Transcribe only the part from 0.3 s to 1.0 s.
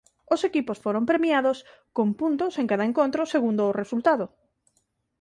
Os equipos